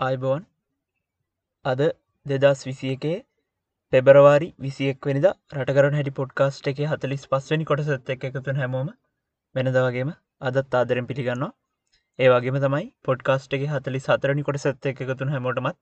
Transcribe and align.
අයිබෝන් 0.00 0.44
අද 1.64 1.80
දෙදස් 2.26 2.60
විසිය 2.66 2.92
එකේ 2.92 3.16
පෙබරවාරි 3.92 4.46
විසියෙක් 4.58 5.06
වනිද 5.06 5.26
රටකරන 5.56 5.96
හැටි 5.98 6.12
පොඩ්කාස්ට් 6.18 6.70
එක 6.72 6.78
හතලිස් 6.92 7.26
පස්වනි 7.26 7.66
කොටසත් 7.70 8.12
එක 8.14 8.24
එකතුන් 8.28 8.60
හැමෝම 8.60 8.88
වෙනදවගේම 9.54 10.12
අදත් 10.42 10.76
ආදරෙන් 10.78 11.08
පිළිගන්නවා. 11.10 11.50
ඒවාගේම 12.18 12.56
තමයි 12.64 12.86
පොඩ්කාස්ට් 13.04 13.58
එක 13.58 13.66
හතලි 13.74 14.00
සතරනි 14.00 14.46
කොට 14.46 14.60
සත්ත 14.62 14.94
එකතුන් 14.94 15.34
හැමෝටමත් 15.34 15.78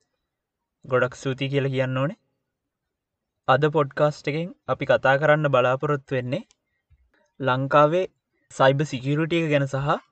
ගොඩක් 0.85 1.15
සූති 1.15 1.51
කියල 1.55 1.71
කියන්න 1.71 2.03
ඕනේ. 2.03 2.19
අද 3.49 3.71
පොඩ්කාස්ට් 3.71 4.33
එකෙන් 4.33 4.51
අපි 4.69 4.91
කතා 4.91 5.15
කරන්න 5.17 5.53
බලාපොරොත්තු 5.55 6.19
වෙන්නේ 6.19 6.45
ලංකාවේ 7.41 8.07
සයිබ 8.53 8.87
සිකිරුටිය 8.93 9.47
ගැන 9.49 9.69
සහ 9.69 10.08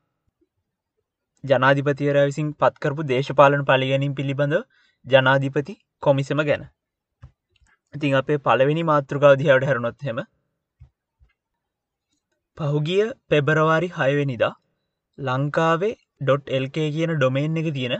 ජනාධිපතිවර 1.45 2.19
විසින් 2.23 2.49
පත්කරපු 2.55 3.09
දේශපාලන 3.09 3.65
පලිගැනින් 3.65 4.15
පිළිබඳ 4.15 4.57
ජනාධිපති 5.07 5.75
කොමිසම 6.03 6.43
ගැන. 6.43 6.65
ඉතිං 7.95 8.15
අපේ 8.15 8.39
පළවෙනි 8.41 8.85
මාතෘකාවදිහයට 8.85 9.69
හැරුණොත් 9.69 10.03
හෙම 10.03 10.25
පහුගිය 12.59 13.07
පෙබරවාරි 13.29 13.91
හයවෙනිදා 13.95 14.53
ලංකාවේ. 15.19 15.95
ඩොට්.එල්ක 16.19 16.77
කියන 16.89 17.11
ඩොමේන් 17.13 17.57
එක 17.57 17.67
තියෙන 17.73 17.95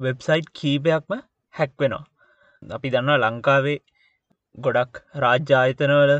වෙබ්සයිට් 0.00 0.48
කීපයක්ම 0.52 1.12
හැක්වෙනවා 1.54 2.72
අපි 2.72 2.90
දන්නවා 2.90 3.18
ලංකාවේ 3.24 3.76
ගොඩක් 4.58 4.98
රාජ්‍යායතනවල 5.16 6.12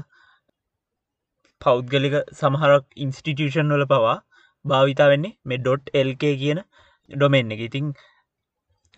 පෞද්ගලික 1.60 2.16
සමහරක් 2.34 2.86
ඉන්ස්ටිටියෂන් 2.98 3.74
වල 3.74 3.86
පවා 3.86 4.14
භාවිතා 4.66 5.08
වෙන්නේ 5.12 5.34
මේ 5.44 5.60
ඩොට් 5.60 5.92
එල්ක 5.94 6.24
කියන 6.42 6.60
ඩොමෙන් 7.10 7.52
එක. 7.52 7.60
ඉතිං 7.60 7.92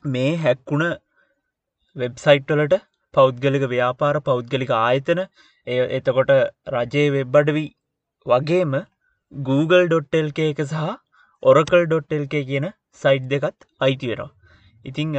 මේ 0.04 0.30
හැක්කුණ 0.36 0.86
වෙබ්සයිට්වලට 1.96 2.76
පෞද්ගලික 3.14 3.66
ව්‍යාපාර 3.70 4.14
පෞද්ගලික 4.22 4.72
ආයතන 4.76 5.20
එය 5.66 5.78
එතකොට 5.98 6.32
රජයේ 6.74 7.12
වෙබ්බඩවී 7.12 7.68
වගේම 8.26 8.74
Google.ල්ක 9.32 10.40
එක 10.44 10.64
සහ 10.64 10.88
ඔරකල්.ල්ක 11.42 12.34
කියන 12.44 12.66
සයිට් 13.02 13.28
දෙකත් 13.30 13.68
අයිති 13.80 14.10
වෙනවා. 14.10 14.30
ඉතිං 14.84 15.14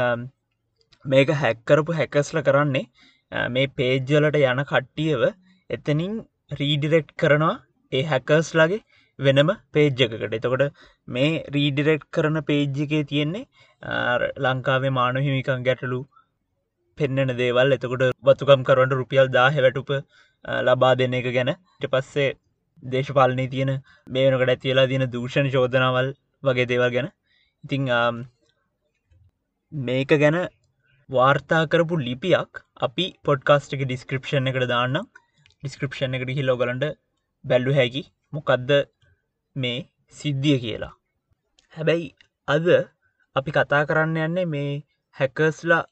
මේක 1.05 1.29
හැක්කරපු 1.35 1.93
හැකස්ල 1.93 2.41
කරන්නේ 2.41 2.85
මේ 3.49 3.71
පේජ්ජලට 3.73 4.39
යන 4.41 4.61
කට්ටියව 4.65 5.25
එතනින් 5.69 6.15
රීඩිරෙක්් 6.53 7.13
කරනවා 7.17 7.55
ඒ 7.91 8.03
හැකර්ස්ලාගේ 8.05 8.81
වෙනම 9.19 9.49
පේජ්ජකට 9.75 10.35
එතකොට 10.37 10.63
මේ 11.15 11.29
රීඩිරෙක්් 11.55 12.03
කරන 12.15 12.39
පේජ්ජිකේ 12.49 13.03
තියෙන්නේ 13.11 13.45
ලංකාවේ 14.45 14.93
මානු 14.99 15.25
හිමිකං 15.25 15.65
ගැටලු 15.67 15.99
පෙන්න්නන 16.97 17.33
දේවල්. 17.41 17.75
එතකොට 17.77 18.03
වතුකම් 18.29 18.63
කරවට 18.67 18.99
රුපියල් 18.99 19.27
දාහ 19.37 19.53
වැටුප 19.65 19.91
ලබා 20.67 20.93
දෙන්න 20.99 21.17
එක 21.19 21.27
ගැන. 21.37 21.51
ට 21.79 21.91
පස්සේ 21.93 22.29
දේශපාලනය 22.83 23.45
තියෙන 23.53 23.71
මේනකට 24.07 24.53
ඇතිලා 24.53 24.89
තියෙන 24.91 25.05
දූෂණ 25.15 25.49
චෝදනාවල් 25.55 26.13
වගේ 26.43 26.69
දේවල් 26.71 26.91
ගැන. 26.95 27.09
ඉතිං 27.63 27.89
මේක 29.71 30.11
ගැන 30.23 30.37
වාර්තා 31.09 31.63
කරපු 31.73 31.95
ලිපියක් 32.07 32.61
අපි 32.87 33.05
පොඩ්කාස්ට 33.27 33.75
එක 33.75 33.83
ඩිස්ක්‍රපෂන් 33.83 34.49
එකට 34.51 34.69
දාන්න 34.73 34.95
ඩිස්ක්‍රපෂන් 35.01 36.15
එකට 36.17 36.31
හිල්ලෝගලන්ට 36.39 36.87
බැල්ලු 37.45 37.75
හැකි. 37.79 38.03
මොකක්ද 38.35 38.71
මේ 39.55 39.77
සිද්ධිය 40.15 40.57
කියලා. 40.59 40.93
හැබැයි 41.73 42.07
අද 42.47 42.67
අපි 43.35 43.51
කතා 43.51 43.83
කරන්න 43.89 44.17
යන්නේ 44.25 44.47
මේ 44.55 44.71
හැකස්ලා 45.15 45.83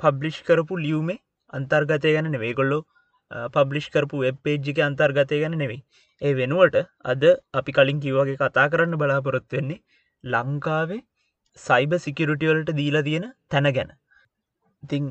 පබ්ලිෂ් 0.00 0.38
කරපු 0.48 0.80
ලියුමේ 0.84 1.20
අන්තර්ගතය 1.52 2.14
ගැන 2.16 2.30
නෙවේ 2.34 2.54
කොල්ලො 2.60 2.78
පබ්ලිෂ් 3.54 3.88
කරපු 3.94 4.24
වෙබ් 4.24 4.38
පේජ්ජික 4.44 4.78
අන්තර්ගතය 4.88 5.40
ගැන 5.42 5.58
නෙවෙයි. 5.62 5.80
ඒ 6.22 6.32
වෙනුවට 6.40 6.76
අද 7.04 7.24
අපි 7.54 7.76
කලින් 7.78 8.02
කිව්වගේ 8.04 8.38
කතා 8.42 8.66
කරන්න 8.72 9.00
බලාපොරොත්තු 9.00 9.58
වෙන්නේ 9.58 9.82
ලංකාවේ 10.24 11.02
සයිබ 11.58 11.92
සිකිරුටිවලට 12.06 12.72
දීලා 12.80 13.06
තියෙන 13.08 13.26
තැන 13.50 13.68
ගැන. 13.76 13.90
ඉතිං 14.82 15.04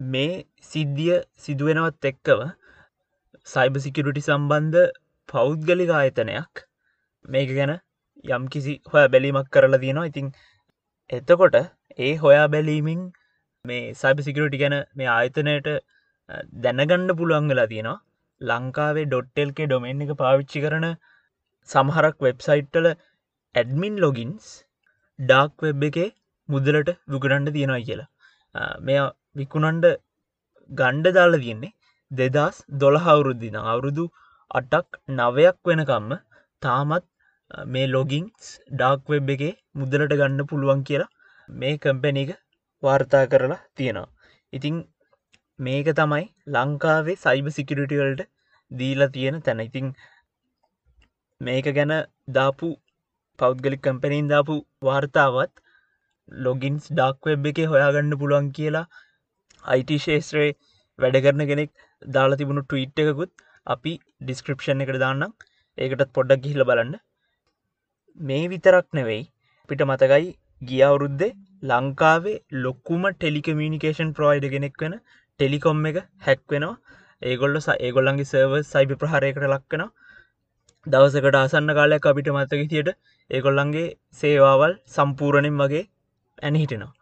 මේ 0.00 0.32
සිද්ධිය 0.70 1.18
සිදුවෙනවත් 1.44 2.08
එක්කව 2.12 2.40
සයිබ 3.46 3.76
සිකිරුටි 3.84 4.26
සම්බන්ධ 4.28 4.88
පෞද්ගලික 5.28 5.92
ආයතනයක් 5.92 6.65
මේක 7.26 7.50
ගැන 7.58 7.72
යම් 8.24 8.44
කිසි 8.54 8.74
හොය 8.92 9.04
බැලීමක් 9.14 9.48
කරලා 9.54 9.82
තියෙනවා. 9.84 10.08
ඉතිං 10.10 10.26
එතකොට 11.10 11.56
ඒ 11.98 12.12
හොයා 12.24 12.46
බැලීමින් 12.54 13.02
මේ 13.64 13.82
සයිබ 14.02 14.18
සිකරටි 14.26 14.62
ගැන 14.62 14.76
මේ 14.98 15.10
ආයතනයට 15.16 15.68
දැනගණ්ඩ 16.64 17.16
පුළුවන් 17.20 17.50
වෙලා 17.52 17.68
තියෙනවා. 17.72 17.98
ලංකාවේ 18.40 19.06
ඩොට්ටෙල්කේ 19.08 19.68
ඩොමෙන් 19.68 20.04
එක 20.06 20.12
පාවිච්චි 20.22 20.64
කරන 20.64 20.86
සමහරක් 21.68 22.16
වෙබ්සයිට්ටල 22.26 22.88
ඇඩමින් 22.90 23.96
ලොගින්ස් 24.04 24.48
ඩාක් 25.18 25.54
වෙබ් 25.66 25.86
එකේ 25.88 26.10
මුදලට 26.48 26.90
විකුණන්ඩ 27.14 27.54
තියෙනවා 27.56 27.86
කියලා. 27.88 28.10
මෙය 28.86 28.98
විකුණන්ඩ 29.40 29.86
ගණ්ඩ 30.70 31.16
දාලා 31.18 31.42
තියෙන්නේ 31.44 31.74
දෙදස් 32.10 32.56
දොළහ 32.82 33.06
අවුරුද්ධින 33.14 33.56
අවුරුදු 33.62 34.04
අටක් 34.50 34.98
නවයක් 35.16 35.58
වෙනකම්ම 35.70 36.12
තාමත් 36.62 37.06
මේ 37.74 37.86
ලොගින්ස් 37.94 38.48
ඩාක් 38.72 39.12
වෙබ් 39.12 39.28
එකේ 39.34 39.52
මුදලට 39.80 40.14
ගන්න 40.20 40.48
පුළුවන් 40.50 40.80
කියලා 40.88 41.12
මේ 41.48 41.74
කම්පැන 41.84 42.20
එක 42.22 42.32
වාර්තා 42.82 43.24
කරලා 43.32 43.60
තියෙනවා. 43.76 44.08
ඉතිං 44.52 44.76
මේක 45.58 45.88
තමයි 46.00 46.24
ලංකාවේ 46.54 47.16
සයිබ 47.24 47.46
සිකිරිටිවල්ට 47.58 48.22
දීලා 48.70 49.12
තියෙන 49.16 49.42
තැන. 49.42 49.60
ඉතිං 49.68 49.86
මේක 51.40 51.66
ගැන 51.78 51.94
දාපු 52.38 52.68
පෞද්ගලික් 53.38 53.82
කම්පැනින් 53.86 54.32
දාපු 54.34 54.54
වාර්තාවත් 54.88 55.52
ලොගින්ස් 56.28 56.84
ඩක් 56.98 57.32
වෙබ් 57.32 57.50
එක 57.52 57.58
හොයාගන්න 57.72 58.18
පුළුවන් 58.20 58.52
කියලා 58.58 58.86
අයිට 59.64 59.92
ශේත්‍රයේ 60.06 60.56
වැඩ 60.98 61.22
කරන 61.24 61.42
කෙනෙක් 61.50 61.70
දාලා 62.02 62.40
තිබුණු 62.40 62.62
ට්වීට් 62.64 63.02
එකකුත් 63.02 63.32
අපි 63.74 63.92
ඩිස්ක්‍රපෂන් 64.24 64.82
එකට 64.84 65.02
දාන්නම්. 65.04 65.36
ඒකටත් 65.78 66.14
පොඩ්ඩක් 66.16 66.42
ගිහිල 66.44 66.64
බලන්න. 66.70 66.96
මේ 68.20 68.48
විතරක් 68.48 68.86
නෙවෙයි. 68.92 69.22
පිට 69.70 69.82
මතකයි 69.82 70.26
ගියවුරුද්දේ 70.62 71.32
ලංකාවේ 71.62 72.36
ලොක්කුම 72.64 73.02
ටෙලිකමියනිකේෂන් 73.12 74.10
ප්‍රෝයිඩ 74.12 74.46
කෙනෙක් 74.50 74.76
වෙන 74.78 74.94
ටෙලිකොම් 75.40 75.86
එක 75.86 75.98
හැක්වෙනවා 76.20 76.74
ඒගොල්ල 77.22 77.58
ඒගොල්ලන්ගේ 77.78 78.30
සර්ව 78.30 78.54
සයිබි 78.64 78.96
ප්‍රහරයකට 78.96 79.46
ලක්කෙන 79.46 79.84
දවසකට 80.86 81.38
අසන්න 81.38 81.74
කාලයක් 81.74 82.06
අපිට 82.06 82.30
මතක 82.32 82.68
තියට 82.70 82.90
ඒගොල්ලන්ගේ 83.30 83.86
සේවාවල් 84.14 84.76
සම්පූරණෙන් 84.88 85.58
වගේ 85.58 85.84
ඇන 86.38 86.56
හිටෙනවා. 86.56 86.92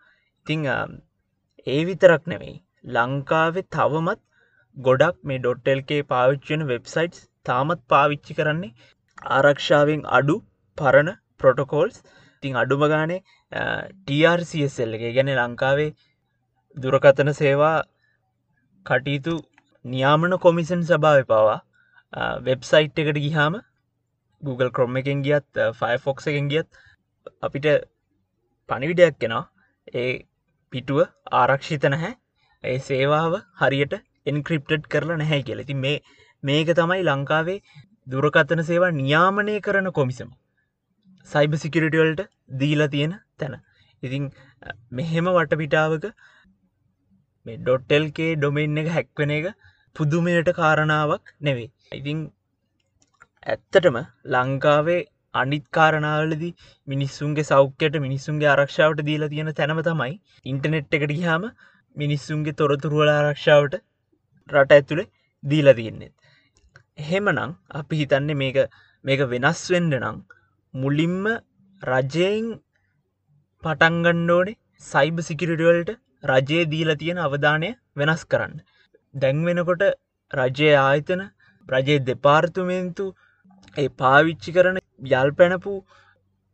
ඉතිං 0.47 0.67
ඒ 1.67 1.81
විතරක් 1.85 2.25
නෙවෙයි. 2.27 2.57
ලංකාවෙ 2.89 3.63
තවමත් 3.69 4.21
ගොඩක් 4.77 5.17
මේ. 5.23 5.39
ඩොට්ටෙල්කේ 5.39 6.03
පාවිච්චෙන 6.05 6.67
වෙබ්සයිට්ස් 6.67 7.23
තාමත් 7.47 7.87
පාවිච්චි 7.89 8.39
කරන්නේ 8.39 8.75
ආරක්ෂාවෙන් 9.33 10.05
අඩු 10.19 10.37
පරණ 10.79 11.11
පොටකෝල්ස් 11.41 11.97
තින් 12.43 12.57
අඩුම 12.57 12.85
ගානේ 12.85 13.21
TRCSL 14.07 14.95
එක. 14.97 15.05
ගැන 15.11 15.31
ලංකාවේ 15.37 15.91
දුරකතන 16.77 17.31
සේවා 17.35 17.77
කටයුතු 18.87 19.35
නියාමන 19.85 20.39
කොමිසන් 20.39 20.83
සභාව 20.85 21.23
පවා 21.27 21.59
වෙබ්සයිට් 22.43 22.99
එකට 22.99 23.19
ගිහාම 23.19 23.61
Google 24.43 24.71
ක්‍රොම් 24.71 24.97
එකෙන් 24.97 25.23
ගියත් 25.23 25.63
ෆයිෆොක්ස 25.75 26.27
එකෙන් 26.27 26.49
ගියත් 26.49 26.69
අපිට 27.43 27.67
පණිවිඩයක් 28.69 29.19
කෙනවා 29.19 29.45
ඒ 29.95 30.13
පිටුව 30.73 31.01
ආරක්ෂිත 31.33 31.85
නැහැ. 31.87 32.13
ඒ 32.65 32.79
සේවාව 32.81 33.35
හරියට 33.61 33.95
එන්ක්‍රිප්ටඩ් 34.27 34.89
කරලා 34.89 35.19
නැහැ 35.19 35.43
කියලති 35.43 35.75
මේ 35.77 35.97
මේක 36.43 36.71
තමයි 36.75 37.03
ලංකාවේ 37.05 37.61
දුරකතන 38.07 38.63
සේවා 38.65 38.93
නියාමනය 38.93 39.55
කරන 39.61 39.91
කොමිසම 39.93 40.31
සයිබ 41.27 41.55
සිකිරිටවල්ට 41.57 42.23
දීලා 42.61 42.89
තියෙන 42.89 43.15
තැන. 43.39 43.55
ඉතිං 44.03 44.25
මෙහෙම 44.93 45.31
වටපිටාවක 45.31 46.07
මේ. 47.47 47.59
ඩොට්ටෙල්කේ 47.59 48.31
ඩොමෙන් 48.37 48.81
එක 48.83 48.91
හැක්වෙන 48.97 49.35
එක 49.39 49.47
පුදුමයට 49.97 50.51
කාරණාවක් 50.61 51.35
නෙවෙයි. 51.41 51.71
ඉතිං 51.93 52.21
ඇත්තටම 53.47 53.99
ලංකාවේ 54.35 55.01
අනිත් 55.35 55.67
කාරණාවලදි 55.71 56.51
මිනිස්සුන්ගේ 56.89 57.49
සෞඛ්‍යයට 57.51 57.97
මිනිස්සුන්ගේ 58.07 58.51
ආරක්ෂාවට 58.51 59.07
දීලා 59.09 59.33
තියෙන 59.33 59.53
තැනම 59.55 59.81
තමයි 59.89 60.15
ඉන්ටනෙට් 60.47 60.97
එකට 60.99 61.13
ගිහාම 61.13 61.45
මිනිස්සුන්ගේ 61.97 62.59
තොරතුරුවල 62.61 63.11
ආරක්ෂාවට 63.11 63.75
රට 64.49 64.79
ඇතුළේ 64.79 65.11
දීලා 65.45 65.77
තියෙන්නේ. 65.81 66.13
එහෙමනම් 66.99 67.59
අපි 67.81 68.01
හිතන්නේ 68.01 68.41
මේක 68.43 68.59
මේක 69.05 69.21
වෙනස් 69.33 69.63
වෙන්ඩ 69.75 69.99
නම් 70.01 70.19
මුලින්ම 70.75 71.27
රජයෙන් 71.83 72.47
පටන්ගණ්ඩෝනේ 73.63 74.57
සයිබ 74.83 75.19
සිකිරිටවල්ට 75.23 75.91
රජයේ 76.27 76.65
දීල 76.67 76.91
තියෙන 76.97 77.19
අවධානය 77.19 77.69
වෙනස් 77.97 78.25
කරන්න. 78.27 78.57
දැන් 79.15 79.45
වෙනකොට 79.45 79.85
රජය 80.31 80.71
ආයතන 80.79 81.23
රජයේ 81.67 82.05
දෙපාර්තුමේන්තු 82.05 83.07
ඒ 83.77 83.89
පාවිච්චි 83.99 84.57
කරන 84.57 84.81
යල් 85.13 85.31
පැනපු 85.33 85.75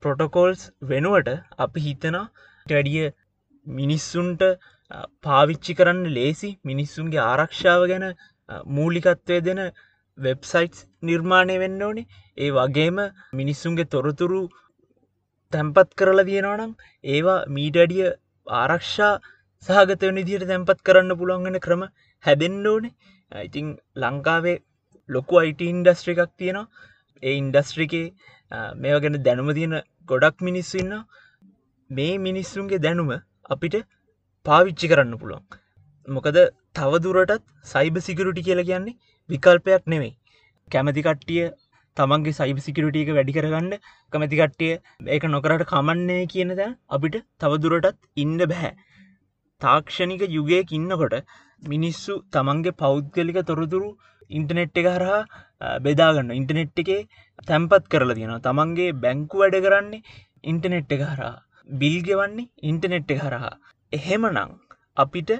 ප්‍රොටකෝල්ස් 0.03 0.63
වෙනුවට 0.85 1.31
අපි 1.59 1.81
හිතනා 1.81 2.25
වැඩිය 2.67 3.09
මිනිස්සුන්ට 3.67 4.43
පාවිච්චි 5.23 5.75
කරන්න 5.75 6.03
ලේසි 6.13 6.51
මිනිස්සුන්ගේ 6.65 7.25
ආරක්ෂාව 7.25 7.83
ගැන 7.91 8.07
මූලිකත්වය 8.71 9.41
දෙන 9.43 9.61
වෙබ්සයිටස් 10.19 10.87
නිර්මාණය 11.03 11.57
වෙන්න 11.63 11.83
ඕනේ. 11.83 12.09
ඒ 12.39 12.51
වගේම 12.51 12.99
මිනිස්සුන්ගේ 13.33 13.91
තොරතුරු 13.95 14.41
තැම්පත් 15.53 15.91
කරලා 15.99 16.27
තියෙනවනම් 16.31 16.73
ඒවා 17.05 17.39
මීටඩිය 17.57 18.09
ආරක්ෂා 18.47 19.13
සහගත 19.63 20.13
නිදියට 20.19 20.47
තැන්පත් 20.51 20.83
කරන්න 20.87 21.19
පුළුවන්ගෙන 21.21 21.61
ක්‍රම 21.67 21.83
හැදෙන්න්න 22.25 22.69
ඕනේ. 22.73 22.93
ඉතිං 23.33 23.67
ලංකාවේ 24.03 24.57
ලොකු 25.09 25.41
අයිට 25.43 25.63
ඉන්ඩස්ට්‍ර 25.71 26.13
එකක් 26.15 26.33
තියෙනවා. 26.37 26.69
ඒ 27.23 27.35
ඉන්ඩස්ට්‍රිකේ 27.41 28.07
මේව 28.83 28.99
ගැන 29.05 29.19
දැනුම 29.27 29.51
තියෙන 29.59 29.77
ගොඩක් 30.11 30.47
මිනිස්සු 30.49 30.83
ඉන්න 30.83 30.95
මේ 31.91 32.13
මිනිස්සුන්ගේ 32.27 32.83
දැනුම 32.87 33.11
අපිට 33.55 33.77
පාවිච්චි 34.47 34.91
කරන්න 34.93 35.21
පුළුවන්. 35.21 35.45
මොකද 36.09 36.39
තවදුරටත් 36.77 37.45
සයිබ 37.65 37.97
සිකරුටි 38.07 38.47
කියලා 38.47 38.69
කියන්නේ 38.71 38.99
විකල්පයක් 39.31 39.91
නෙවෙයි 39.93 40.15
කැමති 40.69 41.07
කට්ටිය 41.07 41.45
තමන්ගේ 41.97 42.33
සයිබ 42.33 42.59
සිකරුටියක 42.67 43.11
වැඩි 43.17 43.37
කරගන්න 43.37 43.73
කමැති 44.13 44.41
කට්ටිය 44.41 44.73
ඒක 45.09 45.27
නොකරට 45.35 45.65
කමන්නේ 45.73 46.23
කියන 46.33 46.53
දැන් 46.61 46.79
අපිට 46.91 47.17
තවදුරටත් 47.41 47.99
ඉන්න 48.17 48.39
බැහැ 48.45 48.73
තාක්ෂණික 49.61 50.23
යුගයක් 50.31 50.73
ඉන්නකොට 50.79 51.17
මිනිස්සු 51.63 52.15
තමන්ගේ 52.33 52.79
පෞද්ගලික 52.83 53.41
තොරතුරු 53.47 53.91
ඉන්ටනෙට් 54.31 54.81
එක 54.81 54.89
හරහා 54.89 55.21
බෙදාගන්න 55.81 56.33
ඉන්ටනෙට් 56.33 56.81
එකේ 56.83 57.01
තැම්පත් 57.49 57.89
කරලා 57.93 58.17
තියෙනවා. 58.17 58.45
තමන්ගේ 58.47 58.97
බැංකු 59.05 59.43
වැඩ 59.43 59.57
කරන්නේ 59.67 60.05
ඉන්ටනෙට් 60.45 60.93
එක 60.97 61.03
හරහා. 61.03 61.35
බිල්ගෙවන්නේ 61.81 62.51
ඉන්ටනෙට් 62.63 63.11
එක 63.11 63.23
හරහා. 63.25 63.55
එහෙමනං 63.93 64.39
අපිට 64.97 65.33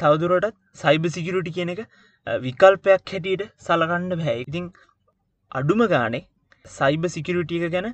තවදුරටත් 0.00 0.56
සයිබ 0.74 1.04
සිකිරුටි 1.16 1.54
කියන 1.56 1.72
එක 1.74 1.82
විකල්පයක් 2.26 3.12
හැටියට 3.12 3.44
සලකණ්ඩ 3.60 4.18
බැහැ. 4.18 4.38
ඉතින් 4.42 4.66
අඩුම 5.52 5.82
ගානේ 5.92 6.26
සයිබ 6.70 7.04
සිකිරුටිය 7.08 7.70
ගැන 7.74 7.88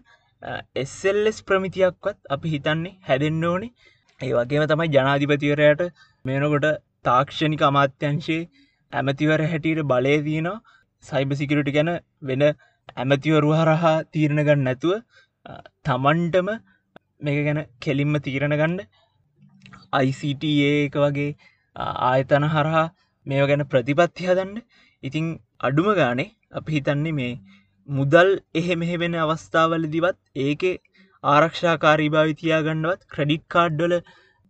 එස්සල්ලෙස් 0.76 1.38
ප්‍රමිතියක්වත් 1.42 2.18
අපි 2.30 2.54
හිතන්නේ 2.54 2.96
හැදෙන්න්න 3.08 3.44
ඕනේ. 3.44 3.72
ඒ 4.20 4.32
වගේම 4.32 4.64
තමයි 4.70 4.88
ජනාධිපතිවරයට 4.94 5.82
මේනකොට 6.24 6.66
තාක්ෂණික 7.04 7.62
අමාත්‍යංශයේ 7.62 8.48
ඇමතිවර 8.92 9.40
හැටියට 9.52 9.82
බලය 9.92 10.14
දයනවා 10.26 10.56
සයිබ 11.04 11.32
සිකරටි 11.40 11.76
ගැන 11.76 11.90
වෙන 12.22 12.44
ඇමතිවරු 12.46 13.50
හරහා 13.58 13.96
තීරණ 14.12 14.44
ගන්න 14.46 14.64
නැතුව 14.68 14.94
තමන්ටම 15.86 16.48
මේක 17.20 17.38
ගැන 17.48 17.60
කෙලින්ම 17.80 18.16
තීරණ 18.26 18.56
ගන්න 18.60 18.80
ICT 20.00 20.44
ඒක 20.66 20.96
වගේ 21.04 21.30
ආයතන 22.06 22.48
හරහා 22.54 22.86
මේ 23.28 23.46
ගැන 23.50 23.64
ප්‍රතිපත්ති 23.72 24.28
හදන්න. 24.28 24.58
ඉතිං 25.02 25.26
අඩුම 25.60 25.88
ගානේ 25.94 26.28
අපි 26.52 26.76
හිතන්නේ 26.76 27.14
මේ 27.14 27.32
මුදල් 27.88 28.30
එහෙ 28.54 28.74
මෙහෙවෙන 28.74 29.18
අවස්ථාවල 29.24 29.88
දිවත් 29.94 30.18
ඒක 30.46 30.64
ආරක්ෂාකාරී 31.24 32.10
භාවි 32.14 32.38
තියාගන්නවත් 32.42 33.08
ක්‍රඩිට් 33.08 33.44
කාඩ්ඩල 33.48 33.94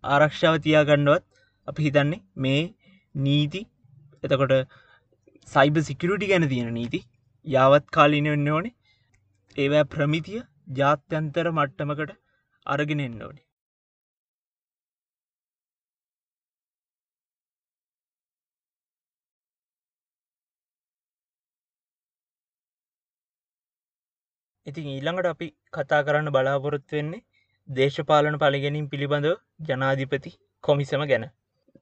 ආරක්ෂාව 0.05 0.61
තියාගන්නවත් 0.67 1.25
අපි 1.69 1.87
හිතන්නේ 1.87 2.23
මේ 2.37 2.63
නීති 3.15 3.63
එතකොට 4.25 4.55
සයිබ 5.49 5.83
සිකරුටි 5.83 6.31
ගැන 6.33 6.49
තියෙන 6.49 6.73
නීති 6.75 7.01
යාවත් 7.47 7.87
කාලින 7.91 8.31
වෙන්න 8.33 8.49
ඕනේ. 8.49 8.75
ඒවෑ 9.57 9.91
ප්‍රමිතිය 9.95 10.41
ජාත්‍යන්තර 10.75 11.47
මට්ටමකට 11.53 12.17
අරගෙන 12.67 13.01
එන්න 13.01 13.23
ඕනේ. 13.23 13.48
ඉතින් 24.69 24.89
ඊළඟට 24.89 25.29
අපි 25.29 25.49
කතා 25.73 26.03
කරන්න 26.03 26.31
බලාපොරොත්තු 26.31 26.97
වෙන්නේ 26.97 27.25
දේශපාලන 27.69 28.37
පලිගැනින් 28.39 28.87
පිළිබඳව 28.89 29.35
ජනාධිපති 29.67 30.33
කොමිසම 30.65 31.03
ගැන 31.07 31.25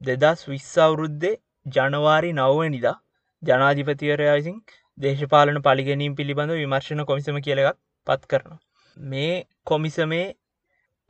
දෙදස් 0.01 0.41
විස්සවුරුද්දේ 0.47 1.35
ජනවාරි 1.65 2.31
නව්වනිදා 2.33 2.95
ජනාධිපතිවරයාසින් 3.43 4.57
දේශපාලන 4.97 5.59
පලිගැනීම් 5.61 6.13
පිළිබඳ 6.15 6.53
විමර්ශණ 6.53 7.05
කොමිසම 7.05 7.37
කියලක් 7.41 7.77
පත් 8.07 8.21
කරන. 8.25 8.57
මේ 8.97 9.35
කොමිසමේ 9.63 10.25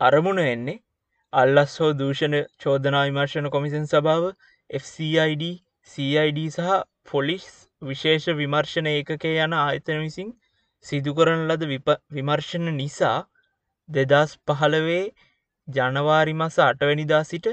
අරමුණ 0.02 0.42
එන්නේ 0.46 0.82
අල්ලස් 1.34 1.78
හෝ 1.80 1.92
දූෂණ 1.94 2.36
චෝදනා 2.60 3.04
විමර්ශණ 3.04 3.50
කොමිසන් 3.50 3.86
සභාව 3.86 4.26
FCID 4.70 5.44
CID 5.90 6.40
සහ 6.48 6.76
පොලිස් 7.12 7.48
විශේෂ 7.82 8.28
විමර්ශණ 8.36 8.88
ඒකකේ 8.88 9.36
යන 9.40 9.58
ආයතන 9.58 10.00
විසින් 10.00 10.30
සිදුකරන 10.86 11.42
ලද 11.46 11.64
විමර්ශණ 12.12 12.68
නිසා 12.74 13.18
දෙදස් 13.90 14.36
පහළවේ 14.48 15.06
ජනවාරි 15.68 16.34
මස 16.34 16.58
අටවැනිදා 16.62 17.24
සිට 17.24 17.48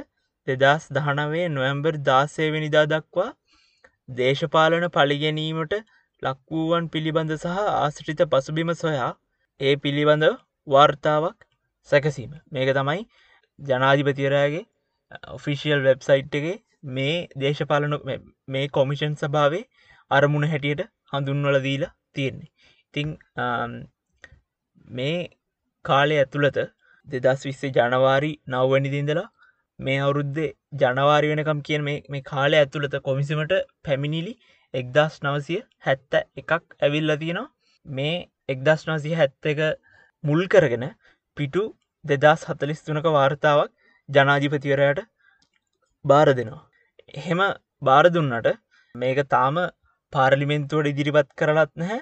දෙදස් 0.46 0.84
දහනවේ 0.92 1.46
නොවැම්බර් 1.48 1.94
දාසයවෙනිදා 2.02 2.84
දක්වා 2.86 3.30
දේශපාලන 4.08 4.86
පලිගැනීමට 4.90 5.74
ලක්වූවන් 6.22 6.86
පිළිබඳ 6.88 7.32
සහ 7.34 7.58
ආශ්‍රිත 7.62 8.20
පසුබිම 8.28 8.70
සොයා 8.74 9.10
ඒ 9.60 9.74
පිළිබඳ 9.76 10.24
වාර්තාවක් 10.66 11.38
සැකසීම. 11.88 12.32
මේක 12.50 12.70
තමයි 12.72 13.02
ජනාධිපතිරයාගේ 13.58 14.64
ඔෆිසිියල් 15.30 15.80
වෙබ්සයිට් 15.82 16.34
එක 16.34 16.46
මේ 16.90 17.16
දේශපාලන 17.36 17.94
මේ 18.48 18.66
කොමිෂන් 18.70 19.14
සභාවේ 19.16 19.64
අරමුණ 20.10 20.46
හැටියට 20.46 20.82
හඳුන්වල 21.12 21.58
දීලා 21.62 21.94
තියෙන්නේ. 22.12 22.50
ඉතිං 22.94 23.14
මේ 24.90 25.28
කාලය 25.84 26.16
ඇතුළත 26.16 26.58
දෙදස් 27.06 27.46
විස්සේ 27.46 27.72
ජනවාරි 27.72 28.32
නවවැනිදිඳලා 28.48 29.28
මේ 29.78 29.98
අවුරුද්දේ 30.00 30.50
ජනවාරි 30.82 31.32
වෙනකම් 31.32 31.60
කියන 31.60 31.82
මේ 31.86 32.22
කාලය 32.24 32.56
ඇතුළත 32.56 32.94
කොමිසිමට 33.02 33.54
පැමිණිලි 33.84 34.34
එක්දස් 34.74 35.16
නවසිය 35.24 35.60
හැත්ත 35.86 36.20
එකක් 36.36 36.62
ඇවිල්ල 36.80 37.16
තියෙනවා 37.16 37.50
මේ 37.86 38.14
එක්දස් 38.48 38.86
නසිය 38.88 39.14
හැත්ත 39.14 39.46
එක 39.46 39.60
මුල් 40.24 40.46
කරගෙන 40.46 40.84
පිටු 41.36 41.62
දෙදස් 42.04 42.44
හතලිස් 42.44 42.80
තුනක 42.82 43.06
වාර්තාවක් 43.10 43.70
ජනාධිපතිවරයට 44.08 45.00
බාර 46.04 46.28
දෙනවා. 46.30 46.64
එහෙම 47.14 47.40
බාර 47.82 48.04
දුන්නට 48.08 48.48
මේක 48.94 49.20
තාම 49.28 49.56
පාරලිමෙන්තුවට 50.12 50.90
ඉදිරිපත් 50.92 51.30
කරලත් 51.34 51.72
නැහැ 51.74 52.00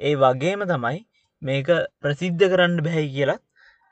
ඒ 0.00 0.14
වගේම 0.16 0.62
තමයි 0.64 1.00
මේක 1.42 1.68
ප්‍රසිද්ධ 2.00 2.44
කරන්න 2.44 2.76
බැහැ 2.82 3.06
කියලත් 3.08 3.42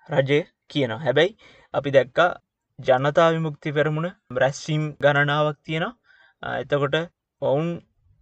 රජය 0.08 0.40
කියන 0.70 0.92
හැබැයි 0.98 1.36
අපි 1.74 1.90
දැක්කා 1.90 2.30
ජනතා 2.78 3.28
විමුක්ති 3.30 3.72
පෙරමුණ 3.72 4.08
බ්‍රැස්්චීම් 4.30 4.84
ගණනාවක් 5.00 5.58
තියෙනවා. 5.60 6.54
එතකොට 6.62 6.96
ඔවුන් 7.42 7.68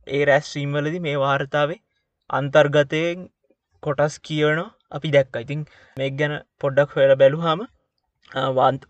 ඒ 0.06 0.22
රැස්්‍රීම්වලදි 0.24 1.00
මේ 1.00 1.16
වාර්තාවේ 1.16 1.80
අන්තර්ගතයෙන් 2.30 3.20
කොටස් 3.82 4.14
කියවන 4.20 4.60
අපි 4.92 5.08
දැක්ක. 5.10 5.34
ඉතින් 5.36 5.60
මේ 5.96 6.10
ගැන 6.12 6.34
පොඩ්ඩක් 6.60 6.96
හොල 6.96 7.14
බැලුහම 7.16 7.62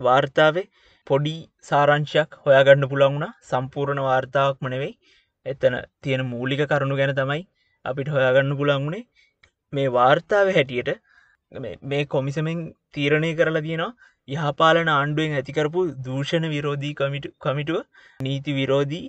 වාර්තාවේ 0.01 0.67
පොඩි 1.07 1.35
සාරංශයක් 1.63 2.31
හොයාගන්න 2.43 2.89
පුළන්ුණ 2.89 3.33
සම්පූර්ණ 3.43 4.01
වාර්තාවක් 4.01 4.57
මනෙවෙයි 4.61 4.93
එතන 5.45 5.75
තියෙන 6.01 6.23
මූලික 6.25 6.61
කරුණු 6.67 6.95
ගැන 6.95 7.13
තමයි 7.15 7.41
අපිට 7.85 8.13
හොයාගන්න 8.15 8.53
පුළන්ගුණේ 8.59 9.03
මේ 9.73 9.87
වාර්තාව 9.89 10.53
හැටියට. 10.57 10.91
මේ 11.83 12.03
කොමිසමෙන් 12.05 12.59
තීරණය 12.93 13.31
කරලා 13.39 13.63
තියෙනවා 13.67 13.91
යහපාලන 14.27 14.91
ආණ්ඩුවෙන් 14.91 15.37
ඇතිකරපු 15.37 15.81
දූෂණ 16.05 16.47
විරෝධී 16.49 16.93
කමිට 16.93 17.25
කමිටුව 17.39 17.79
නීති 18.19 18.57
විරෝධී 18.59 19.05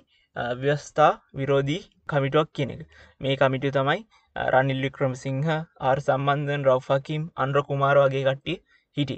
ව්‍යස්ථා 0.61 1.11
විරෝධී 1.33 1.81
කමිටුවක් 2.09 2.49
කියන 2.51 2.73
එක. 2.75 2.81
මේ 3.21 3.35
කමිටු 3.35 3.73
තමයි 3.77 3.99
රනිල්ලි 4.35 4.89
ක්‍රමසිංහ 4.89 5.49
ආර් 5.49 5.97
සම්බන්ධන් 5.99 6.65
රව්ෆාකීම් 6.69 7.23
අන්ද්‍ර 7.43 7.63
කුමාර 7.69 7.95
වගේ 7.97 8.23
කට්ටිය 8.27 8.57
හිටි 8.97 9.17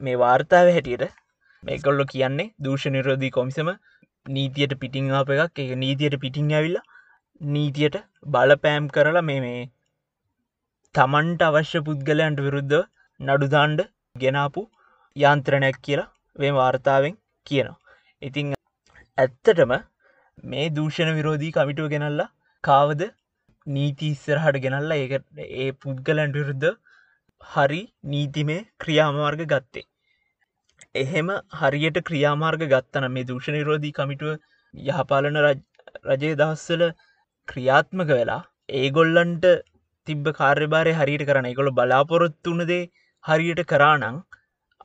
මේ 0.00 0.20
වාර්තාව 0.22 0.70
හැටියට 0.74 1.04
මේකොල්ලො 1.62 2.04
කියන්නේ 2.12 2.52
දූෂ 2.60 2.86
නිරෝධී 2.96 3.34
කොමිසම 3.38 3.72
නීතියට 4.26 4.74
පිටිං 4.82 5.10
ආප 5.12 5.34
එකක්. 5.34 5.58
එක 5.64 5.74
නීතියට 5.82 6.16
පිටිං 6.24 6.52
ඇවිල්ලා 6.52 6.86
නීතියට 7.40 7.96
බලපෑම් 8.26 8.86
කරලා 8.88 9.22
මේ 9.22 9.40
මේ 9.40 9.60
තමන්ට 10.94 11.42
අවශ්‍ය 11.42 11.80
පුද්ගලයන්ට 11.88 12.40
විරුද්ධ 12.46 12.78
නඩුදාන්ඩ 13.20 13.80
ගෙනාපු 14.16 14.62
යන්ත්‍රණයක් 15.16 15.78
කියලා 15.82 16.10
වේ 16.36 16.52
වාර්තාවෙන් 16.52 17.14
කියනවා. 17.46 17.78
ඉතිං 18.22 18.54
ඇත්තටම 19.18 19.72
මේ 20.44 20.66
දූෂණ 20.70 21.14
විරෝධී 21.14 21.52
කමිටුව 21.52 21.88
ගෙනල්ලා 21.94 22.28
කාවද 22.64 23.02
නීති 23.66 24.10
ඉස්සරහට 24.14 24.60
ගෙනල්ලා 24.64 24.98
ඒ 24.98 25.22
ඒ 25.58 25.70
පුද්ගලන්ට 25.80 26.38
විරුද්ධ 26.38 26.68
හරි 27.40 27.82
නීතිමේ 28.06 28.60
ක්‍රියාමාර්ග 28.80 29.42
ගත්තේ. 29.46 29.88
එහෙම 30.96 31.28
හරියට 31.60 32.06
ක්‍රියාමාර්ග 32.08 32.62
ගත්තන 32.66 33.12
මේ 33.14 33.28
දූෂණ 33.30 33.60
විරෝධී 33.60 33.96
කමිටුව 33.96 34.32
යහපාලන 34.74 35.38
රජය 35.44 36.32
දවස්සල 36.34 36.82
ක්‍රියාත්මක 37.48 38.10
වෙලා 38.12 38.42
ඒගොල්ලන්ට 38.76 39.46
තිබ්බ 40.06 40.26
කාර්යභාරය 40.38 40.92
හරියට 40.94 41.26
කරන 41.28 41.50
එකොළ 41.50 41.70
බලාපොරොත්තුනදේ 41.78 42.82
හරියට 43.24 43.62
කරානං 43.64 44.22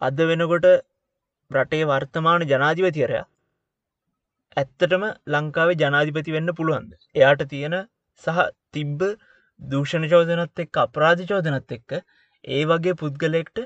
අද 0.02 0.18
වෙනකොට 0.30 0.68
රටේ 1.52 1.84
වර්තමාන 1.86 2.50
ජනාධිපතිවරය 2.52 3.22
ඇත්තටම 4.58 5.04
ලංකාවේ 5.28 5.78
ජනාධිපති 5.82 6.36
වෙන්න 6.36 6.56
පුළුවන්ද? 6.58 6.92
එයාට 7.16 7.44
තියෙන 7.52 7.76
සහ 8.24 8.42
තිබ්බ 8.74 9.00
දූෂණ 9.62 10.06
චෝදනත් 10.12 10.64
එක්ක 10.64 10.82
අපරාධ 10.84 11.24
චෝදනත් 11.30 11.74
එක්ක 11.78 11.92
ඒ 12.46 12.64
වගේ 12.66 13.00
පුද්ගලෙක්ට 13.02 13.58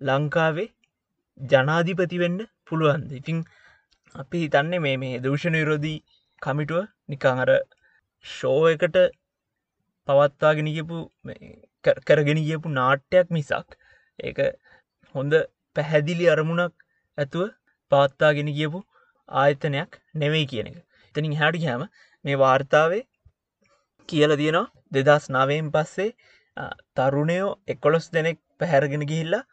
ලංකාවේ 0.00 0.68
ජනාධිපති 1.40 2.22
වෙන්න 2.22 2.40
පුළුවන්ද? 2.66 3.08
ඉතිං 3.20 3.38
අපි 4.14 4.42
හිතන්නේ 4.44 4.80
මේ 4.80 4.96
මේ 4.96 5.20
දූෂණ 5.20 5.60
විරෝධී 5.60 5.98
කමිටුව 6.42 6.84
නිකං 7.08 7.42
අර 7.44 7.50
ෂෝ 8.24 8.60
එකට 8.68 8.96
පවත්වාගෙන 10.08 10.68
කියපු 10.76 10.98
කරගෙන 12.06 12.40
කියපු 12.40 12.72
නාට්‍යයක් 12.72 13.28
මිසක් 13.30 13.76
ඒක 14.18 14.38
හොඳ 15.14 15.34
පැහැදිලි 15.76 16.26
අරමුණක් 16.28 16.74
ඇතුව 17.18 17.48
පවත්තාගෙන 17.92 18.50
කියපු 18.58 18.78
ආයතනයක් 19.28 20.00
නෙවෙයි 20.14 20.46
කියන 20.46 20.70
එක. 20.70 20.78
එතනින් 21.14 21.34
හැටි 21.34 21.66
හැම 21.66 21.82
මේ 22.24 22.36
වාර්තාවේ 22.36 23.02
කියල 24.08 24.32
තියෙනවා 24.36 24.72
දෙදස් 24.96 25.26
නවයෙන් 25.30 25.68
පස්සේ 25.70 26.10
තරුණයෝ 26.96 27.50
එකොළොස් 27.68 28.06
දෙනෙක් 28.10 28.38
පැහැරගෙන 28.60 29.04
ගිහිල්ලා 29.10 29.44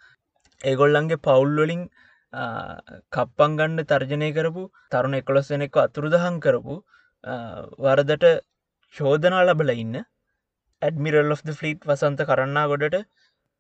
ඒගොල්ලන්ගේ 0.61 1.19
පවුල්වලින් 1.19 1.83
කප්පන් 3.13 3.57
ගන්න 3.59 3.85
තර්ජනය 3.85 4.29
කරපු 4.33 4.63
තරුණ 4.91 5.19
එකොළොස් 5.19 5.47
දෙනෙක්ව 5.47 5.77
අතුරුදහන් 5.79 6.37
කරපු 6.39 6.75
වරදට 7.79 8.33
චෝදනා 8.95 9.41
ලබල 9.43 9.71
ඉන්න 9.75 9.97
ඇඩමිරල් 10.81 11.33
of 11.33 11.41
ෆලිට් 11.53 11.85
වසන්ත 11.85 12.27
කරන්නා 12.29 12.65
ගොඩට 12.71 12.97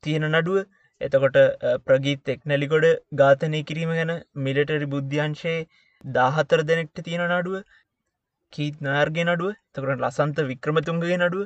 තියෙන 0.03 0.25
නඩුව. 0.29 0.57
එතකොට 1.01 1.37
ප්‍රගීත් 1.85 2.31
එක්නැලිකොඩ 2.33 2.87
ඝාතනය 3.13 3.61
කිරීම 3.63 3.91
ගැන 3.91 4.11
මිලටරි 4.39 4.87
බුද්ධ්‍යංශයේ 4.87 5.59
දාහතර 6.03 6.61
දෙනෙක්ට 6.63 7.03
තියෙන 7.03 7.23
නඩුව 7.29 7.55
කීත් 8.53 8.77
නාර්ගය 8.81 9.23
නඩුව 9.23 9.53
තකට 9.73 9.97
ලසන්ත 9.99 10.47
වික්‍රමතුන්ගේ 10.49 11.17
නඩුව 11.17 11.45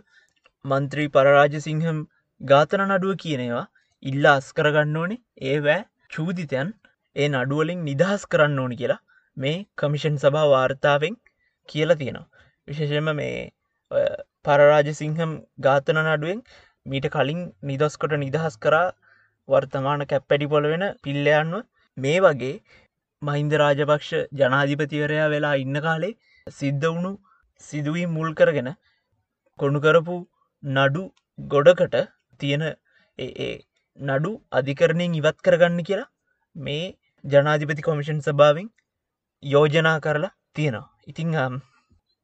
මන්ත්‍රී 0.65 1.09
පරරාජ 1.09 1.57
සිංහම් 1.61 1.99
ඝාතන 2.41 2.83
නඩුව 2.87 3.13
කියනවා 3.17 3.65
ඉල්ලා 4.03 4.35
අස් 4.35 4.47
කරගන්න 4.53 4.97
ඕනේ. 4.97 5.21
ඒවෑ 5.43 5.81
චූදිතයන් 6.09 6.71
ඒ 7.15 7.27
නඩුවලින් 7.29 7.83
නිදහස් 7.83 8.23
කරන්න 8.27 8.57
ඕනි 8.59 8.75
කියලා 8.75 9.01
මේ 9.37 9.57
කමිෂන් 9.77 10.17
සභා 10.17 10.47
වාර්තාවෙන් 10.49 11.15
කියලා 11.69 11.95
තියෙනවා. 11.95 12.27
විශේෂම 12.67 13.09
මේ 13.13 13.37
පරරාජ 14.45 14.89
සිංහම් 14.93 15.33
ඝාතන 15.59 15.99
නඩුවෙන් 16.03 16.41
මීට 16.85 17.07
කලින් 17.07 17.41
නිදස්කොට 17.63 18.15
නිදහස් 18.17 18.57
කරා 18.57 18.87
වර්තමාන 19.49 20.05
කැප්පැඩි 20.05 20.47
පොල 20.47 20.67
වෙන 20.67 20.85
පිල්ලයන්ව 21.03 21.55
මේ 21.97 22.17
වගේ 22.19 22.55
මහින්ද 23.21 23.53
රාජපක්ෂ 23.53 24.11
ජනාධිපතිවරයා 24.33 25.29
වෙලා 25.29 25.55
ඉන්න 25.55 25.79
කාලේ 25.81 26.13
සිද්ධ 26.47 26.87
වුණු 26.87 27.11
සිදුවී 27.63 28.07
මුල් 28.07 28.31
කරගෙන 28.33 28.69
කොණුකරපු 29.59 30.17
නඩු 30.63 31.03
ගොඩකට 31.39 31.95
තියෙන 32.39 32.63
ඒ 33.19 33.53
නඩු 33.99 34.31
අධිකරණයෙන් 34.51 35.13
ඉවත් 35.15 35.37
කරගන්න 35.41 35.83
කියලා 35.83 36.11
මේ 36.55 36.85
ජනාධිපති 37.23 37.81
කොමිෂන් 37.81 38.19
සභාවෙන් 38.19 38.67
යෝජනා 39.43 39.99
කරලා 39.99 40.33
තියෙනවා. 40.53 40.89
ඉතිං 41.07 41.31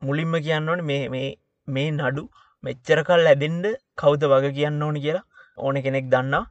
මුලින්ම 0.01 0.33
කියන්න 0.41 0.69
ඕන 0.69 0.83
මේ 0.85 1.27
මේ 1.67 1.89
නඩු 1.91 2.23
මෙච්චරකල් 2.63 3.29
ඇදෙන්ඩ 3.31 3.67
කෞද 3.97 4.23
වග 4.31 4.53
කියන්න 4.57 4.83
ඕනි 4.87 5.03
කියලා 5.05 5.27
ඕන 5.57 5.81
කෙනෙක් 5.85 6.07
දන්නා. 6.13 6.43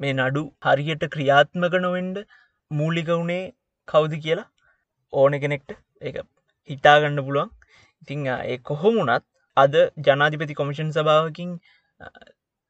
මේ 0.00 0.12
නඩු 0.14 0.42
හරියට 0.66 1.04
ක්‍රියාත්මක 1.14 1.74
නොවෙන්ඩ 1.84 2.18
මූලික 2.70 3.08
වුණේ 3.12 3.44
කවුද 3.88 4.14
කියලා 4.24 4.48
ඕන 5.12 5.38
කෙනෙක්ට 5.44 5.70
ඒ 6.02 6.12
හිතාගන්න 6.70 7.24
පුළුවන්. 7.26 7.50
ඉතිං 8.02 8.26
ඒ 8.34 8.58
කොහොමුණත් 8.70 9.24
අද 9.56 9.74
ජනාධිපති 10.06 10.58
කොමිෂන් 10.60 10.92
සභාවකින් 10.96 11.50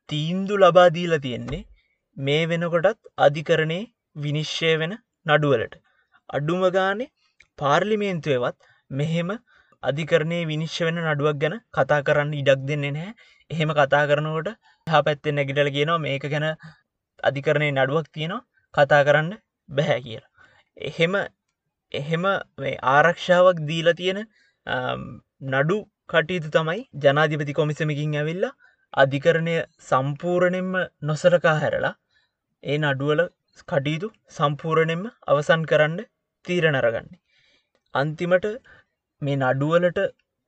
තීන්දු 0.08 0.60
ලබාදීලා 0.62 1.24
තියෙන්නේ 1.26 1.62
මේ 2.16 2.42
වෙනකොටත් 2.52 3.00
අධිකරණය 3.26 3.80
විනිශ්්‍යය 4.16 4.74
වෙන 4.82 4.94
නඩුවලට. 5.26 5.74
අඩුම 6.30 6.62
ගානේ 6.76 7.12
පාර්ලිමේන්තුවවත් 7.58 8.56
මෙහෙම 8.90 9.30
අධිකරණය 9.82 10.38
විනිශ්්‍ය 10.46 10.82
වෙන 10.84 10.98
නඩුවක් 11.04 11.36
ගැන 11.42 11.56
කතා 11.74 12.00
කරන්න 12.02 12.32
ඉඩක් 12.34 12.62
දෙන්නේ 12.68 12.92
නැහැ 12.92 13.14
එහෙම 13.50 13.70
කතා 13.72 14.04
කරනකොට 14.10 14.48
හා 14.86 15.02
පැත්තෙන් 15.02 15.38
නැගිටල 15.38 15.70
කියනවා 15.70 15.98
මේක 15.98 16.24
ගැන 16.32 16.46
අධිකරණය 17.22 17.68
නඩුවක් 17.72 18.08
තියෙනවා 18.14 18.46
කතා 18.74 19.02
කරන්න 19.04 19.30
බැහැ 19.68 20.00
කියලා. 20.00 20.30
එහෙම 20.76 21.14
එහෙම 21.92 22.24
ආරක්ෂාවක් 22.88 23.60
දීලා 23.68 23.98
තියෙන 24.00 24.20
නඩු 25.52 25.78
කටයුතු 26.10 26.50
තමයි 26.50 26.82
ජනාධිපති 26.98 27.58
කොමිසමකින් 27.60 28.18
ඇවිල්ලා 28.20 28.54
අධිකරණය 28.94 29.54
සම්පූරණයෙන්ම 29.88 30.74
නොසරකා 31.02 31.56
හැරලා 31.62 31.94
ඒ 32.64 32.78
නඩුවල 32.78 33.22
කටයුතු 33.68 34.08
සම්පූරණයෙන්ම 34.30 35.04
අවසන් 35.26 35.64
කරන්න 35.70 35.98
තීරණරගන්නේ. 36.44 37.20
අන්තිමට 37.94 38.46
මේ 39.22 39.36
නඩුවලට 39.38 40.00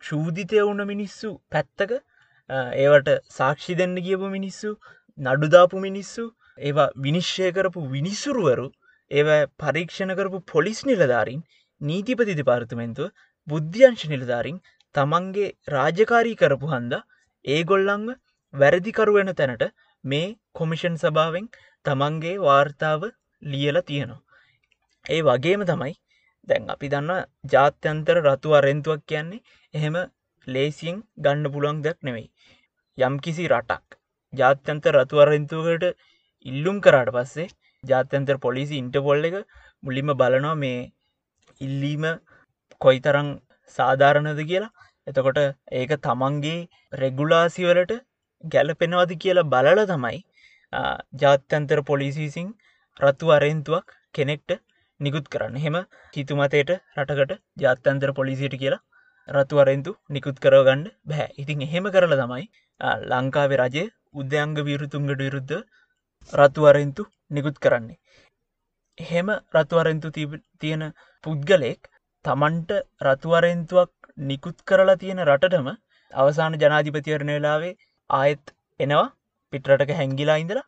ශූදිතය 0.03 0.61
වුණ 0.61 0.83
මිනිස්සු 0.87 1.31
පැත්තක 1.53 1.93
ඒවට 2.79 3.09
සාක්ෂි 3.31 3.75
දෙන්න 3.75 3.97
කියපු 4.01 4.29
මිනිස්සු 4.29 4.71
නඩුදාපු 5.19 5.81
මිනිස්සු 5.81 6.25
ඒවා 6.59 6.91
විනිශ්්‍යය 6.99 7.51
කරපු 7.53 7.87
විනිසුරුවරු 7.89 8.67
ඒව 9.11 9.31
පරීක්ෂණ 9.59 10.13
කරපු 10.15 10.41
පොලිස් 10.47 10.81
නිලධාරින් 10.85 11.41
නීතිපති 11.81 12.35
දෙපාර්තමෙන්තුව 12.35 13.15
බුද්ධ්‍යංශ 13.49 14.05
නිලධාරින් 14.07 14.59
තමන්ගේ 14.95 15.49
රාජකාරී 15.69 16.37
කරපු 16.37 16.73
හන්ද 16.73 17.01
ඒගොල්ලංව 17.45 18.11
වැරදිකරුවෙන 18.55 19.33
තැනට 19.35 19.65
මේ 20.05 20.29
කොමිෂන් 20.55 20.97
සභාවෙන් 20.97 21.49
තමන්ගේ 21.85 22.37
වාර්තාව 22.41 23.03
ලියල 23.43 23.79
තියෙනවා. 23.83 24.23
ඒ 25.07 25.21
වගේම 25.23 25.63
තමයි 25.65 25.95
දැන් 26.51 26.71
අපි 26.75 26.89
දන්න 26.89 27.13
ජාත්‍යන්තර 27.53 28.17
රතු 28.25 28.57
අරෙන්තුවක් 28.59 29.03
කියන්නේ 29.07 29.43
එහෙම 29.75 29.97
ලේසියෙන් 30.47 30.97
ගණ්ඩ 31.19 31.53
පුළුවන් 31.55 31.83
දෙයක් 31.83 31.99
නෙවෙයි. 32.03 32.29
යම් 32.99 33.17
කිසි 33.19 33.45
රටක් 33.49 33.99
ජාත්‍යන්ත 34.33 34.85
රතු 34.93 35.23
අරෙන්තුවකට 35.25 35.85
ඉල්ලුම් 36.47 36.77
කරාට 36.81 37.11
පස්සේ 37.13 37.49
ජාත්‍යන්තර 37.85 38.37
පොලිසි 38.39 38.81
ඉන්ටපොල්ල 38.83 39.25
එක 39.25 39.37
මුලින්ම 39.83 40.13
බලනවා 40.15 40.57
මේ 40.57 40.81
ඉල්ලීම 41.61 42.05
කොයි 42.81 43.01
තරං 43.01 43.29
සාධාරණද 43.77 44.41
කියලා 44.43 44.73
එතකොට 45.07 45.41
ඒක 45.73 45.93
තමන්ගේ 45.99 46.59
රෙගුලාසිවලට 46.95 47.93
ගැලපෙනවාද 48.45 49.13
කියලා 49.17 49.51
බලල 49.55 49.81
තමයි 49.87 50.19
ජාත්‍යන්තර 51.23 51.81
පොලිසිසිං 51.85 52.49
රත්තු 53.01 53.33
අරෙන්තුවක් 53.33 53.97
කෙනෙක්ට 54.15 54.51
නිකුත් 55.01 55.27
කරන්න. 55.29 55.57
හෙම 55.57 55.77
හිතුමතයට 56.15 56.73
රටකට 56.99 57.33
ජාත්‍යන්තර 57.57 58.13
පොලිසිට 58.13 58.57
කියලා 58.63 58.83
රතු 59.29 59.63
අරෙන්තු 59.63 59.93
නිකුත් 60.11 60.39
කරගන්න 60.45 60.85
බැහැ 61.07 61.31
ඉතින් 61.43 61.67
එහෙම 61.69 61.87
කරල 61.95 62.15
තමයි 62.23 62.47
ලංකාවේ 63.11 63.61
රජය 63.63 63.85
උද්‍යංග 64.15 64.57
විරුතුන්ගට 64.69 65.23
විරුද්ධ 65.23 65.57
රතු 66.33 66.69
අරෙන්තු 66.71 67.03
නිකුත් 67.31 67.57
කරන්නේ. 67.59 67.99
එහෙම 68.99 69.29
රතුවරෙන්තු 69.57 70.09
තියෙන 70.61 70.83
පුද්ගලෙක් 71.27 71.83
තමන්ට 72.25 72.71
රතුවරෙන්තුවක් 73.09 73.93
නිකුත් 74.31 74.59
කරලා 74.63 74.99
තියෙන 75.03 75.23
රටටම 75.27 75.69
අවසාන 76.13 76.59
ජනාධිපතිවරණ 76.63 77.33
වෙලාවේ 77.37 77.79
ආයෙත් 78.11 78.55
එනවා 78.81 79.07
පිටරටක 79.53 79.93
හැංගිලා 80.01 80.39
ඉඳලා. 80.43 80.67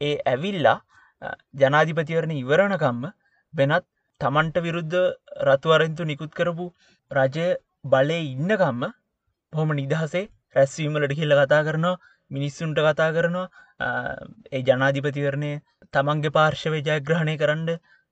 ඒ 0.00 0.14
ඇවිල්ලා 0.26 0.78
ජනාධිපතිවරණ 1.62 2.40
ඉවරණකම්ම 2.42 3.04
වෙනත් 3.54 3.86
තමන්ට 4.20 4.56
විරුද්ධ 4.60 4.98
රතුවරෙන්තු 5.44 6.02
නිකුත් 6.04 6.32
කරපු 6.32 6.66
රජය 7.10 7.46
බලය 7.86 8.18
ඉන්නකම්ම 8.26 8.82
බොහොම 9.52 9.70
නිදහසේ 9.74 10.24
රැස්වීමලට 10.56 11.16
කියල්ල 11.18 11.34
කතා 11.40 11.62
කරනවා 11.62 12.00
මිනිස්සුන්ට 12.30 12.78
කතා 12.80 13.10
කරනවා. 13.12 13.48
ඒ 14.52 14.62
ජනාධිපතිවරණය 14.62 15.50
තමන්ගේ 15.94 16.34
පාර්ශවය 16.36 16.80
ජයග්‍රහණය 16.82 17.34
කරන්න 17.36 17.70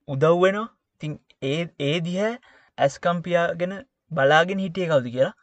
උදව්වෙනවා 0.09 0.69
තින් 1.01 1.13
ඒ 1.43 1.61
ඒ 1.81 1.97
දිහ 2.01 2.21
ඇස්කම්පියාගෙන 2.79 3.75
බලාගෙන 4.11 4.63
හිටිය 4.65 4.87
කවුද 4.87 5.09
කියලා 5.09 5.35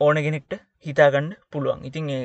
ඕන 0.00 0.22
කෙනෙක්ට 0.26 0.52
හිතාගන්න 0.86 1.28
පුළුවන්. 1.50 1.80
ඉතින් 1.84 2.10
ඒ 2.10 2.24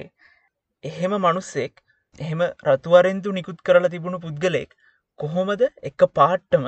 එහෙම 0.83 1.13
මනුස්සෙක් 1.17 1.73
එහෙම 2.19 2.41
රතුවරෙන්තු 2.67 3.29
නිකුත් 3.31 3.59
කරලා 3.61 3.93
තිබුණු 3.93 4.19
පුද්ගලෙක් 4.19 4.71
කොහොමද 5.19 5.61
එක 5.83 5.99
පාට්ටම 6.13 6.65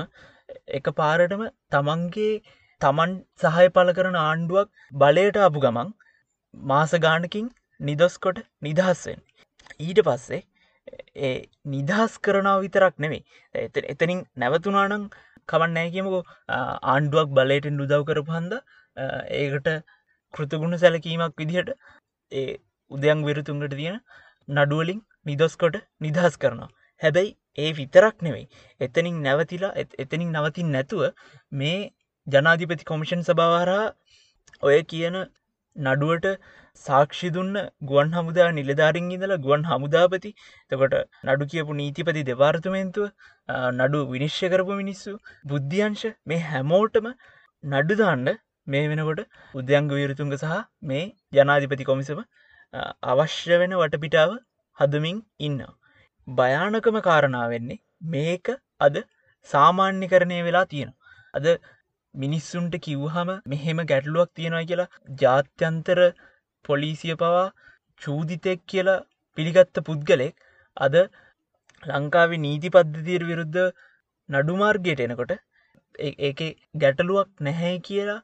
එක 0.78 0.92
පාරටම 1.00 1.44
තමන්ගේ 1.72 2.30
තමන් 2.82 3.18
සහය 3.42 3.68
පල 3.76 3.94
කරන 3.98 4.18
ආණ්ඩුවක් 4.20 4.70
බලයට 4.96 5.42
අපපු 5.48 5.66
ගමන් 5.66 5.92
මාස 6.54 6.96
ගානකින් 7.06 7.50
නිදොස්කොට 7.80 8.40
නිදහස්වෙන් 8.62 9.22
ඊට 9.80 10.02
පස්සේ 10.08 10.42
ඒ 11.22 11.36
නිදහස් 11.74 12.16
කරනාව 12.26 12.64
විතරක් 12.66 12.96
නෙවෙයි 13.04 13.22
එත 13.56 13.78
එතනින් 13.86 14.24
නැවතුනානං 14.38 15.06
කවන්නෑ 15.50 15.90
කියමකෝ. 15.96 16.24
ආණ්ඩුවක් 16.88 17.30
බලයට 17.38 17.68
නුදව් 17.72 18.04
කරපු 18.10 18.36
හන්ද 18.38 18.54
ඒකට 19.38 19.70
කෘතගුණ 20.34 20.82
සැලකීමක් 20.84 21.42
විදිහට 21.42 21.72
ඒ 22.32 22.52
උදයන් 22.92 23.26
විරතුන්ගට 23.28 23.76
තියෙන 23.76 23.98
නඩුවලින් 24.48 25.00
නිදොස්කොට 25.26 25.78
නිදහස් 26.02 26.36
කරනවා. 26.38 26.70
හැබැයි 27.02 27.38
ඒ 27.58 27.72
විතරක් 27.72 28.16
නෙවෙයි 28.22 28.46
එතනින් 28.82 29.18
නැවතිලා 29.22 29.74
එතනින් 29.98 30.30
නවතින් 30.36 30.72
නැතුව 30.72 31.04
මේ 31.52 31.78
ජනාධිපති 32.28 32.86
කොමිෂන් 32.86 33.24
සභාවාරා 33.24 33.86
ඔය 34.64 34.80
කියන 34.86 35.18
නඩුවට 35.76 36.28
සාක්ෂි 36.86 37.30
දුන්න 37.30 37.56
ගුවන් 37.84 38.12
හමුදා 38.12 38.50
නිලධාරින් 38.52 39.10
ඉඳලා 39.12 39.38
ගුවන් 39.38 39.64
හමුදාපති 39.64 40.32
තකොට 40.72 40.96
නඩු 41.26 41.50
කියපු 41.52 41.74
නීතිපති 41.74 42.24
දෙපාර්තමේන්තුව 42.24 43.08
නඩු 43.74 44.00
විනිශ්්‍ය 44.08 44.50
කරපු 44.50 44.78
මිනිස්සු 44.78 45.18
බුද්ධියංශ 45.46 46.06
මේ 46.26 46.42
හැමෝටම 46.46 47.10
නඩුදාන්න 47.64 48.28
මේ 48.68 48.86
වෙනකොට 48.88 49.22
උද්‍යංග 49.56 49.92
විරතුන්ග 49.94 50.34
සහ 50.36 50.56
මේ 50.84 51.04
ජනාධිපති 51.34 51.84
කොමිසම 51.84 52.22
අවශ්‍ය 53.10 53.58
වෙන 53.58 53.74
වටපිටාව 53.76 54.32
හදමින් 54.78 55.18
ඉන්න. 55.40 55.62
භයානකම 56.28 56.98
කාරණාවෙන්නේ 57.02 57.80
මේක 58.08 58.56
අද 58.80 58.98
සාමාන්‍ය 59.50 60.08
කරණය 60.08 60.42
වෙලා 60.44 60.66
තියෙන. 60.66 60.92
අද 61.34 61.46
මිනිස්සුන්ට 62.14 62.76
කිව්හම 62.80 63.32
මෙහෙම 63.46 63.82
ගැටලුවක් 63.86 64.32
තියෙනවා 64.36 64.66
කියලා 64.66 64.90
ජාත්‍යන්තර 65.22 66.00
පොලිසිය 66.66 67.16
පවා 67.16 67.46
චූදිතෙක් 68.02 68.66
කියලා 68.68 69.00
පිළිගත්ත 69.38 69.86
පුද්ගලෙක් 69.86 70.36
අද 70.78 70.98
ලංකාවේ 71.84 72.38
නීති 72.38 72.70
පද්ධතියට 72.70 73.26
විරුද්ධ 73.26 73.62
නඩුමාර්ගයට 74.30 75.02
එනකොට 75.02 75.34
ඒ 76.00 76.32
ගැටලුවක් 76.76 77.30
නැහැ 77.42 77.76
කියලා 77.80 78.20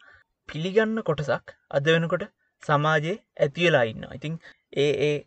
පිළිගන්න 0.49 0.99
කොටසක් 1.03 1.55
අද 1.71 1.87
වෙනකොට 1.87 2.25
සමාජයේ 2.63 3.17
ඇතිවෙලා 3.39 3.85
ඉන්න 3.85 4.05
ඉතිං 4.11 4.35
ඒ 4.77 4.91
ඒ 5.01 5.17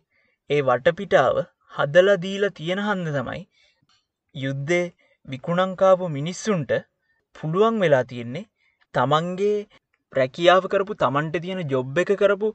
ඒ 0.49 0.61
වටපිටාව 0.61 1.41
හදල 1.71 2.09
දීල 2.19 2.45
තියෙන 2.51 2.81
හන්ද 2.81 3.13
තමයි 3.15 3.41
යුද්ධේ 4.35 4.85
විකුණංකාපු 5.25 6.09
මිනිස්සුන්ට 6.09 6.71
පුළුවන් 7.35 7.77
වෙලා 7.79 8.03
තියෙන්නේ 8.05 8.49
තමන්ගේ 8.93 9.57
රැකියාව 10.13 10.65
කරපු 10.67 10.99
තමන්ට 10.99 11.37
තියෙන 11.39 11.61
ජොබ් 11.67 11.97
එක 11.97 12.11
කරපු 12.17 12.49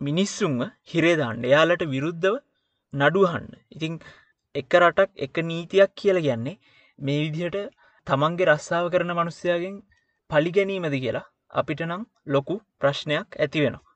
මිනිස්සුන්ම 0.00 0.58
හිරේදාන්න 0.90 1.44
එයාලට 1.44 1.84
විරුද්ධව 1.88 2.36
නඩුහන්න 2.92 3.48
ඉතිං 3.70 4.00
එක 4.54 4.72
රටක් 4.76 5.10
එක 5.18 5.42
නීතියක් 5.44 5.92
කියල 5.94 6.18
කියන්නේ 6.20 6.56
මේ 6.98 7.20
විදිහට 7.24 7.58
තමන්ගේ 8.06 8.48
රස්සාාව 8.48 8.88
කරන 8.88 9.12
මනුස්සයාගෙන් 9.12 9.76
පලිගැනීමද 10.30 10.96
කියලා 10.96 11.26
අපිට 11.52 11.82
නම් 11.82 12.02
ලොකු 12.26 12.54
ප්‍රශ්නයක් 12.80 13.28
ඇති 13.36 13.62
වෙනවා. 13.62 13.89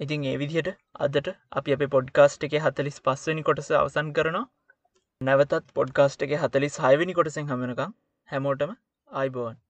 ඉතින් 0.00 0.24
ඒ 0.24 0.36
විදිහට 0.36 0.70
අදට 1.00 1.28
අපි 1.52 1.74
අප 1.74 1.82
පොඩ්කාස්ට් 1.90 2.46
එක 2.46 2.54
හතලිස් 2.62 2.96
පස්වනි 3.00 3.42
කොටස 3.42 3.70
අවසන් 3.78 4.08
කරනවා. 4.12 4.46
නැවතත් 5.20 5.74
පොඩ්කාස්ට් 5.74 6.24
එක 6.26 6.32
හතලි 6.38 6.70
සයවැනි 6.72 7.14
කොටසෙන් 7.14 7.46
හමනකම් 7.46 7.94
හැමෝටම 8.28 8.72
අයිබෝවන් 9.10 9.60